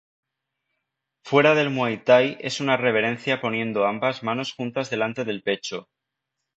Fuera 1.31 1.51
del 1.59 1.69
muay 1.75 1.99
thai 2.07 2.25
es 2.51 2.59
una 2.65 2.75
reverencia 2.85 3.39
poniendo 3.39 3.85
ambas 3.93 4.23
manos 4.23 4.51
juntas 4.55 4.89
delante 4.89 5.25
del 5.25 5.43
pecho. 5.43 5.89